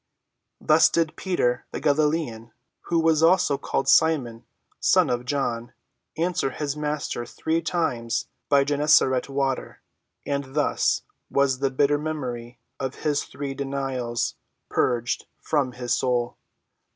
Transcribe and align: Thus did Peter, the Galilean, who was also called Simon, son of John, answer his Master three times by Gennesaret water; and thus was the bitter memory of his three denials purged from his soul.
Thus 0.59 0.89
did 0.89 1.15
Peter, 1.15 1.67
the 1.71 1.79
Galilean, 1.79 2.53
who 2.85 2.99
was 2.99 3.21
also 3.21 3.59
called 3.59 3.87
Simon, 3.87 4.45
son 4.79 5.11
of 5.11 5.25
John, 5.25 5.73
answer 6.17 6.49
his 6.49 6.75
Master 6.75 7.23
three 7.23 7.61
times 7.61 8.27
by 8.49 8.63
Gennesaret 8.63 9.29
water; 9.29 9.79
and 10.25 10.55
thus 10.55 11.03
was 11.29 11.59
the 11.59 11.69
bitter 11.69 11.99
memory 11.99 12.57
of 12.79 12.95
his 13.03 13.25
three 13.25 13.53
denials 13.53 14.33
purged 14.69 15.27
from 15.39 15.73
his 15.73 15.93
soul. 15.93 16.35